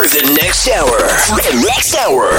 [0.00, 0.98] for the next hour.
[1.28, 2.32] For the next hour.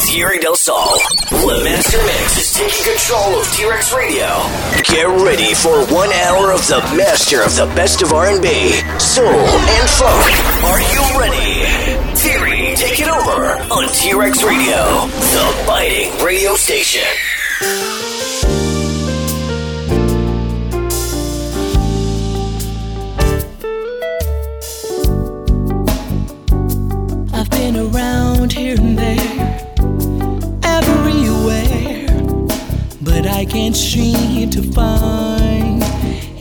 [0.00, 0.98] Thierry Del Sol,
[1.30, 4.26] Master Mix is taking control of T-Rex Radio.
[4.82, 9.90] Get ready for one hour of the master of the best of R&B, soul, and
[9.90, 10.32] funk.
[10.64, 12.16] Are you ready?
[12.16, 17.06] Thierry, take it over on T-Rex Radio, the biting radio station.
[33.40, 35.82] I can't seem to find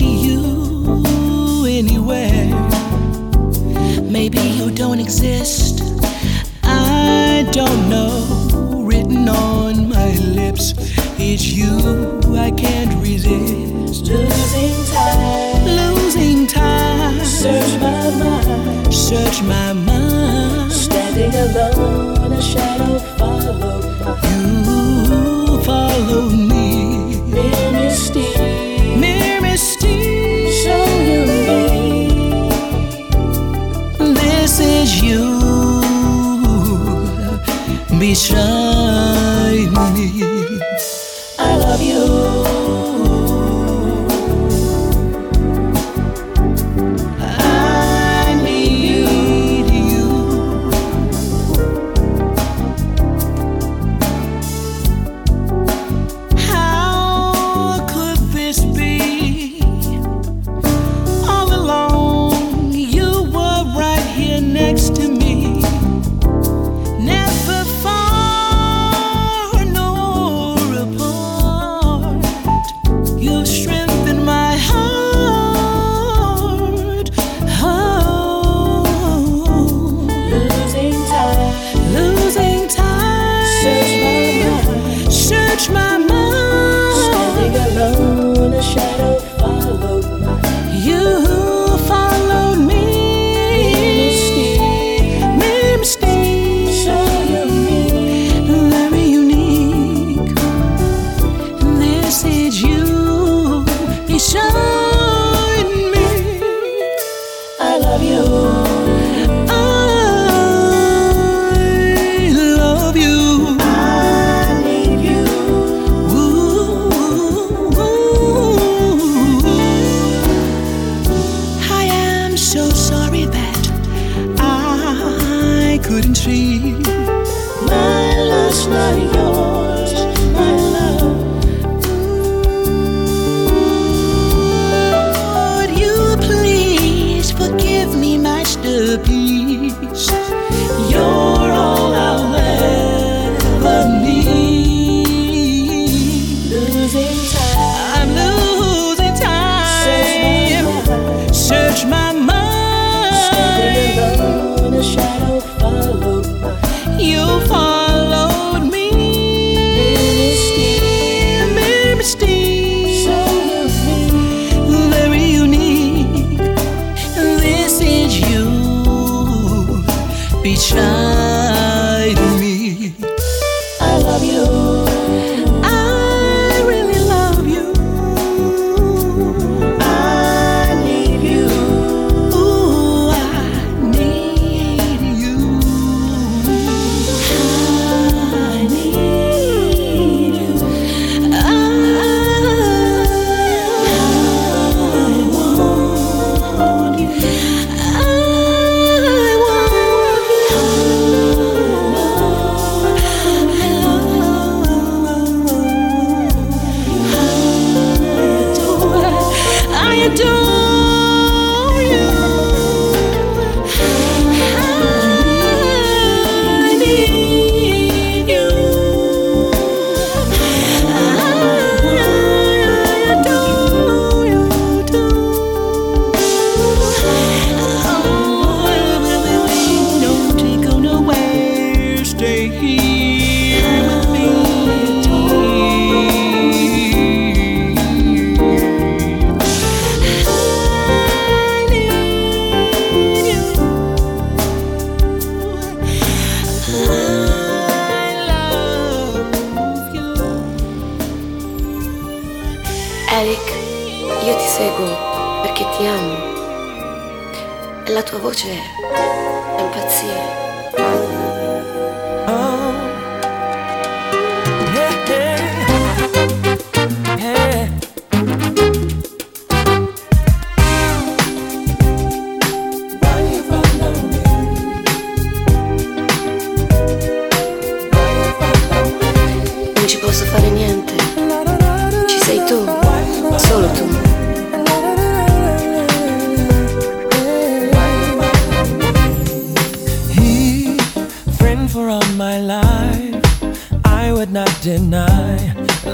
[0.01, 2.49] you anywhere.
[4.01, 5.79] Maybe you don't exist.
[6.61, 8.83] I don't know.
[8.83, 10.73] Written on my lips,
[11.17, 14.07] it's you I can't resist.
[14.07, 15.63] Losing time.
[15.63, 17.23] Losing time.
[17.23, 18.93] Search my mind.
[18.93, 20.73] Search my mind.
[20.73, 23.38] Standing alone, a shadow follow.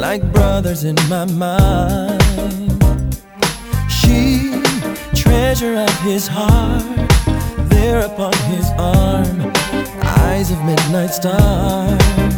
[0.09, 2.71] like brothers in my mind.
[3.89, 4.51] She,
[5.15, 6.83] treasure of his heart,
[7.71, 9.51] there upon his arm,
[10.03, 12.34] eyes of midnight stars.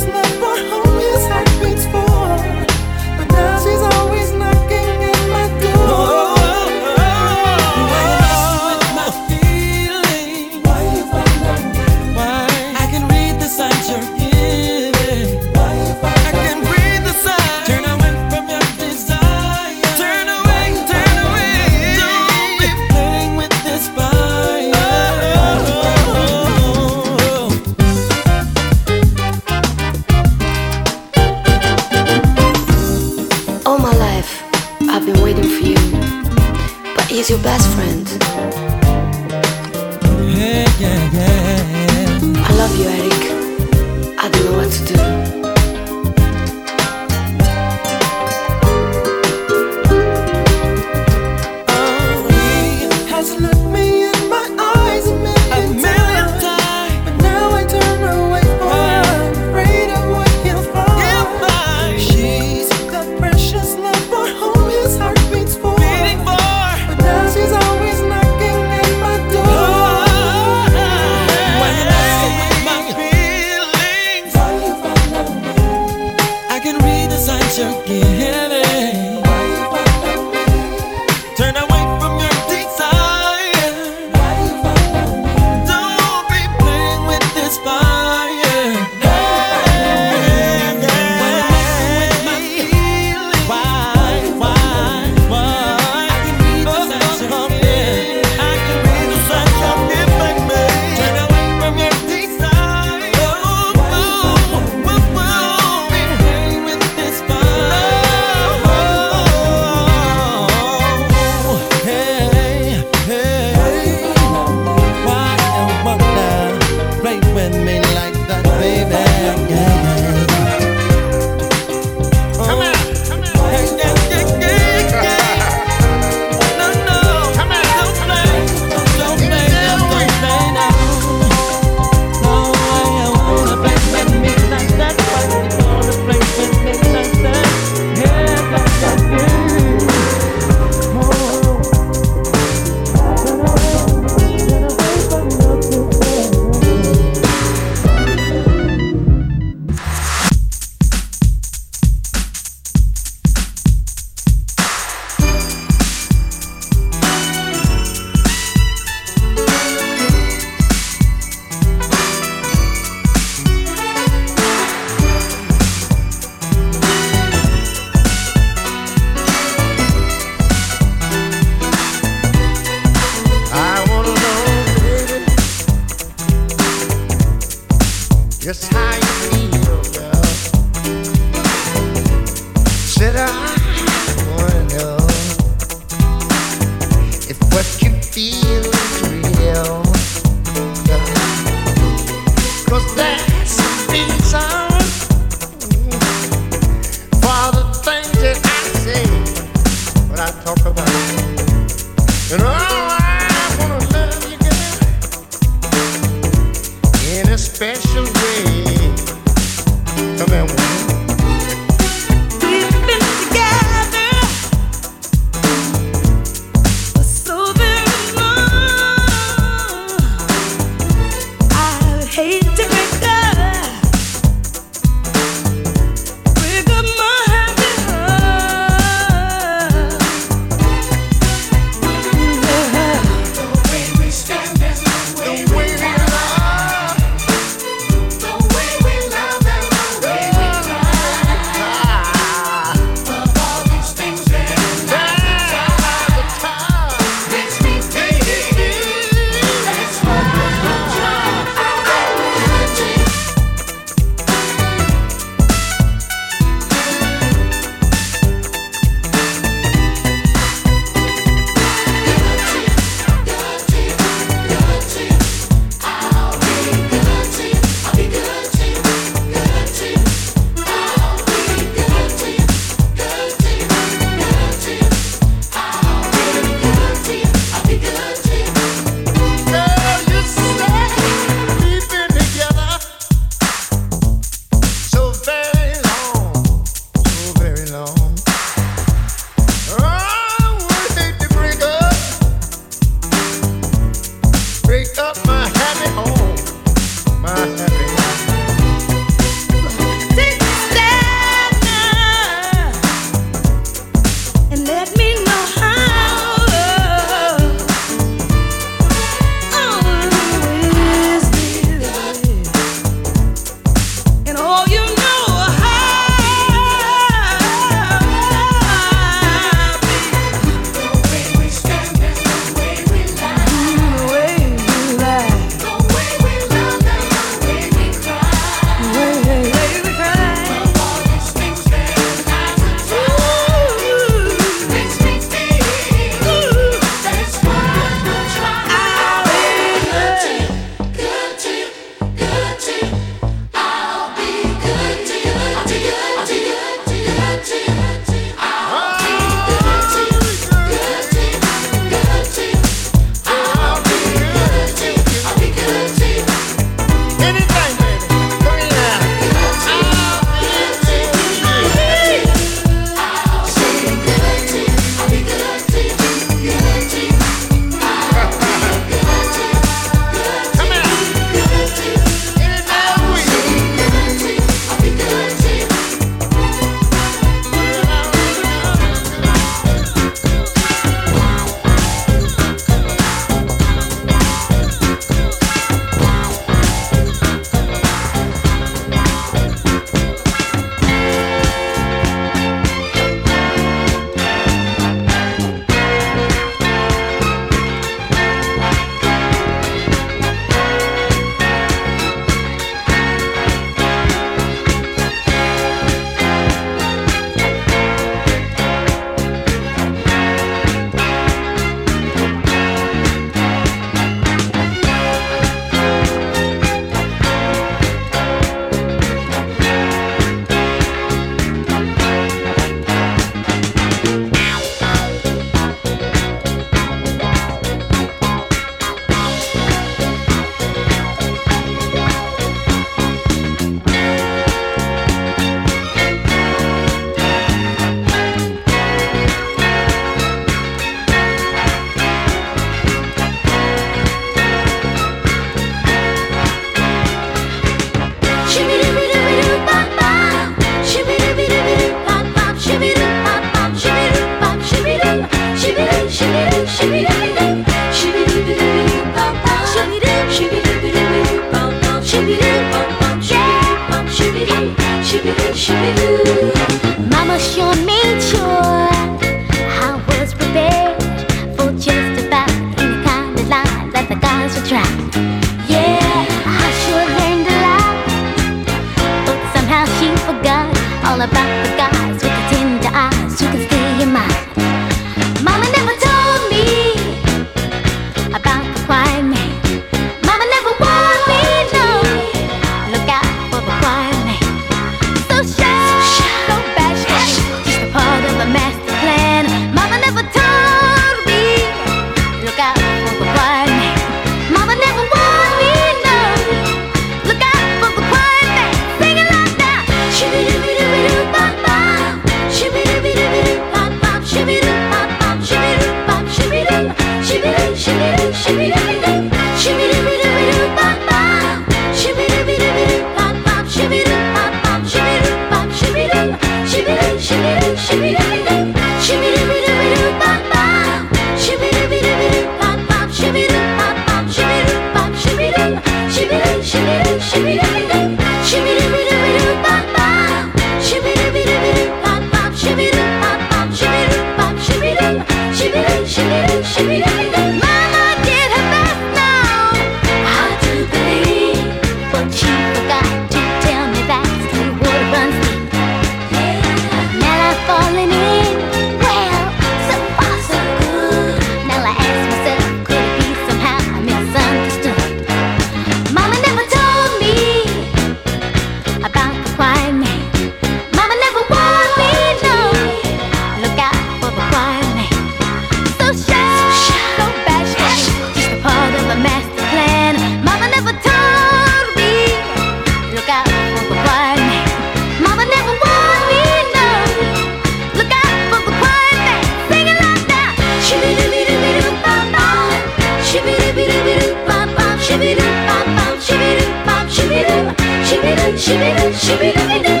[598.61, 600.00] shimmy, shimmy, shimmy,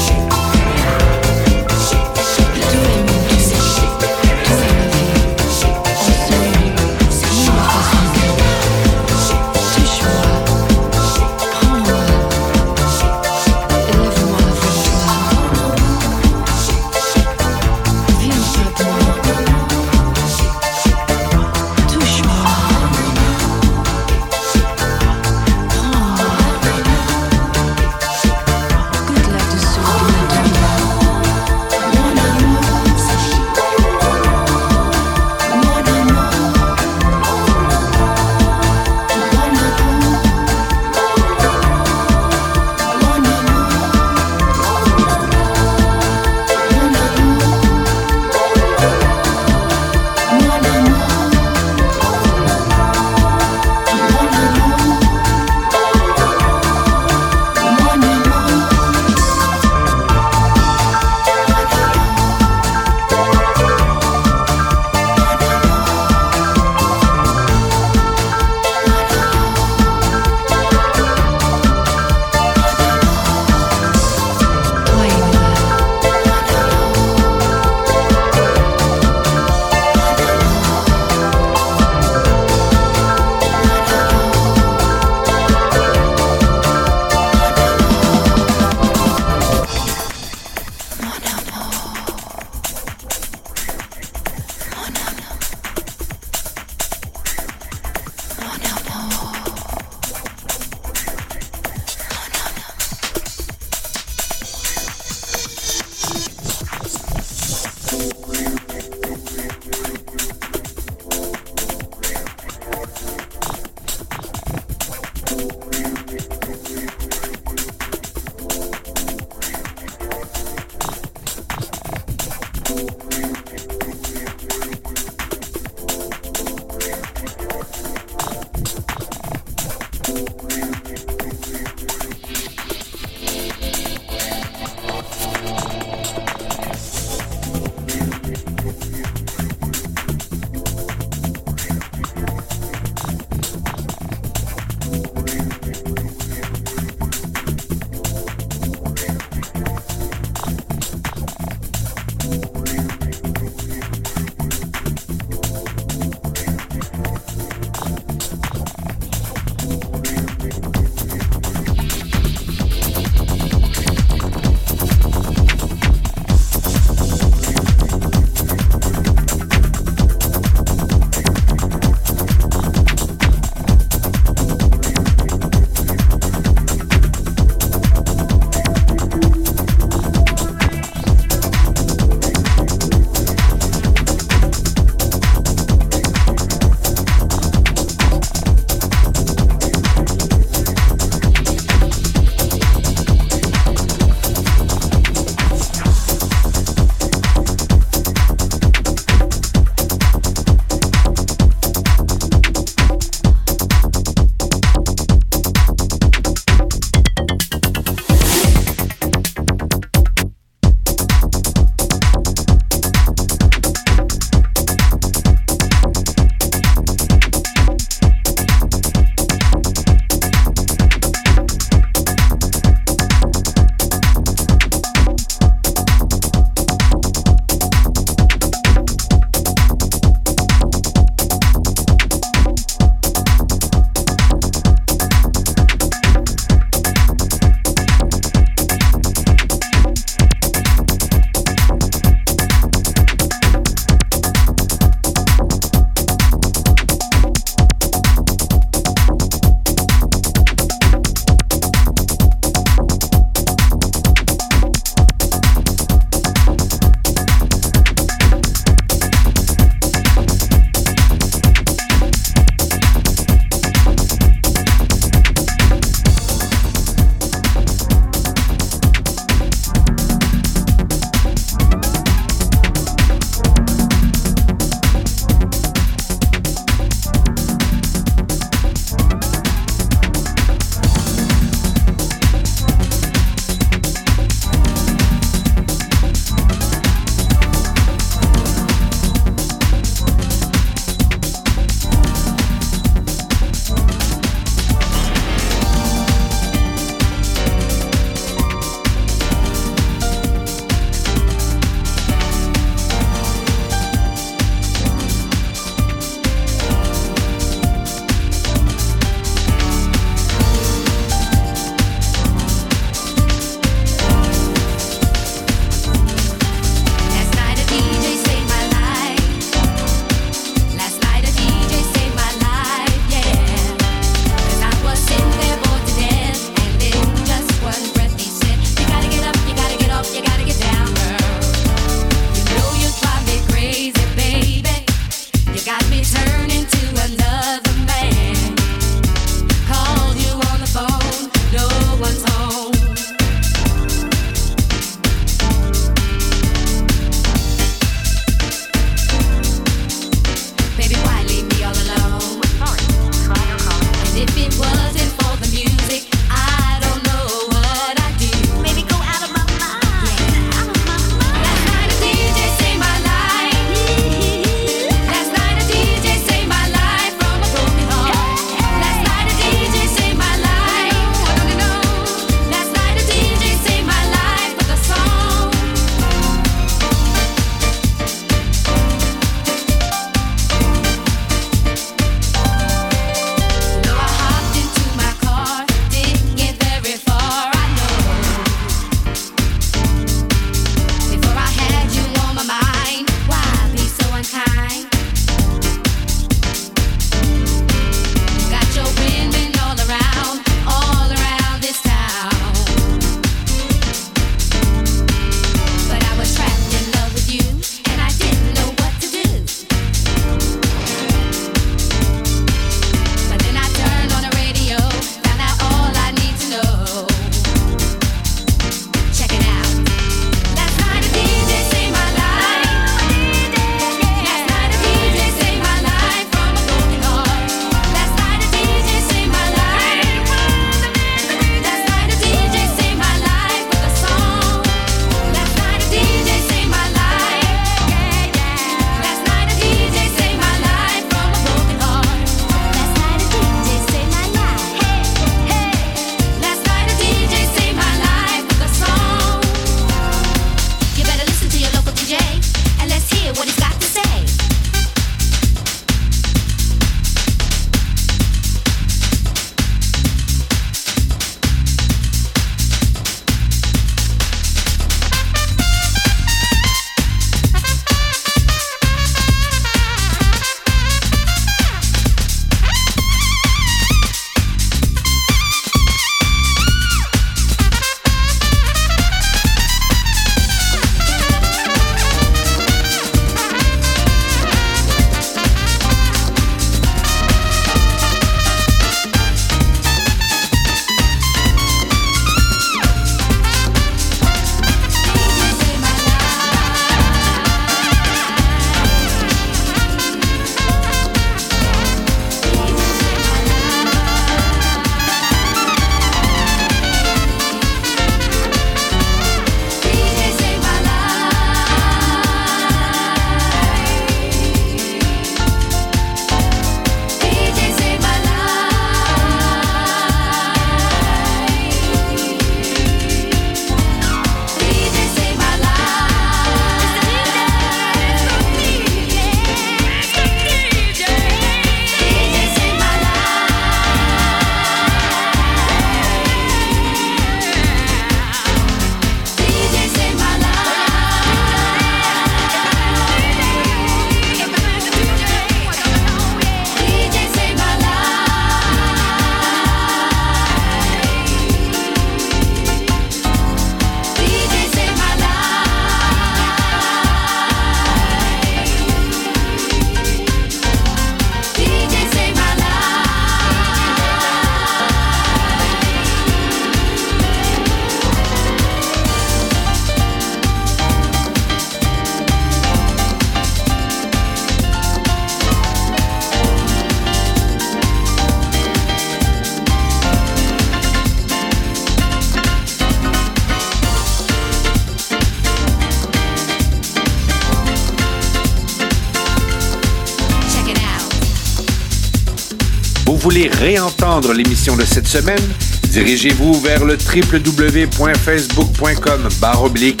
[594.30, 595.42] l'émission de cette semaine,
[595.88, 600.00] dirigez-vous vers le www.facebook.com barre oblique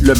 [0.00, 0.14] le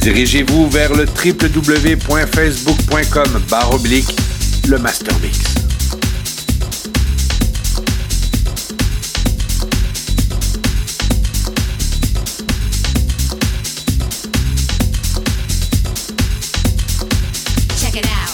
[0.00, 4.16] Dirigez-vous vers le www.facebook.com barre oblique
[4.68, 5.38] le Mastermix.
[17.76, 18.33] Check it out.